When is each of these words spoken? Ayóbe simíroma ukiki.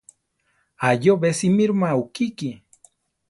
Ayóbe 0.89 1.29
simíroma 1.39 1.89
ukiki. 2.03 2.49